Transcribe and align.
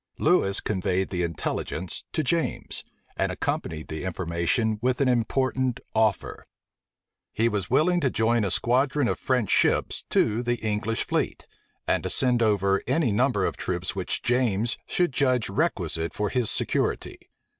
Lewis 0.17 0.61
conveyed 0.61 1.09
the 1.11 1.21
intelligence 1.21 2.05
to 2.11 2.23
James, 2.23 2.83
and 3.15 3.31
accompanied 3.31 3.87
the 3.87 4.03
information 4.03 4.79
with 4.81 4.99
an 4.99 5.07
important 5.07 5.79
offer. 5.93 6.47
He 7.31 7.47
was 7.47 7.69
willing 7.69 8.01
to 8.01 8.09
join 8.09 8.43
a 8.43 8.49
squadron 8.49 9.07
of 9.07 9.19
French 9.19 9.51
ships 9.51 10.03
to 10.09 10.41
the 10.41 10.55
English 10.55 11.03
fleet; 11.05 11.45
and 11.87 12.01
to 12.01 12.09
send 12.09 12.41
over 12.41 12.81
any 12.87 13.11
number 13.11 13.45
of 13.45 13.57
troops 13.57 13.95
which 13.95 14.23
James 14.23 14.75
should 14.87 15.11
judge 15.13 15.51
requisite 15.51 16.15
for 16.15 16.29
his 16.29 16.49
security. 16.49 17.19